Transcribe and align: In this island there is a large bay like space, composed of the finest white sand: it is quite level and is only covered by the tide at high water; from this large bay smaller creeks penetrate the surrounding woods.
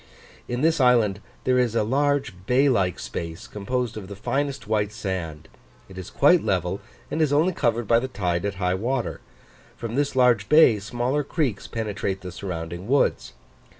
In 0.47 0.61
this 0.61 0.81
island 0.81 1.19
there 1.43 1.59
is 1.59 1.75
a 1.75 1.83
large 1.83 2.33
bay 2.47 2.67
like 2.69 2.97
space, 2.97 3.45
composed 3.45 3.95
of 3.97 4.07
the 4.07 4.15
finest 4.15 4.65
white 4.67 4.91
sand: 4.91 5.47
it 5.87 5.95
is 5.95 6.09
quite 6.09 6.43
level 6.43 6.81
and 7.11 7.21
is 7.21 7.31
only 7.31 7.53
covered 7.53 7.87
by 7.87 7.99
the 7.99 8.07
tide 8.07 8.43
at 8.43 8.55
high 8.55 8.73
water; 8.73 9.21
from 9.77 9.93
this 9.93 10.15
large 10.15 10.49
bay 10.49 10.79
smaller 10.79 11.23
creeks 11.23 11.67
penetrate 11.67 12.21
the 12.21 12.31
surrounding 12.31 12.87
woods. 12.87 13.33